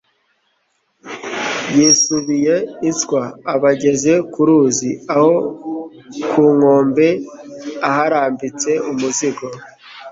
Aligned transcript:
zisubiye 1.75 2.55
iswa 2.91 3.23
aba 3.53 3.69
ageze 3.75 4.13
ku 4.31 4.39
ruzi. 4.47 4.91
aho 5.13 5.31
ku 6.29 6.41
nkombe, 6.55 7.07
aharambitse 7.89 8.71
umuzigo 8.89 9.45